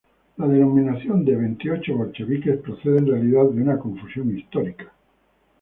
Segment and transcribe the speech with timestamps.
[0.37, 4.91] La denominación de "veintiocho bolcheviques" procede en realidad de una confusión histórica.